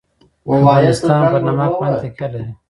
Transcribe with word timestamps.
افغانستان 0.57 1.19
په 1.31 1.37
نمک 1.45 1.71
باندې 1.79 1.97
تکیه 2.03 2.27
لري. 2.31 2.51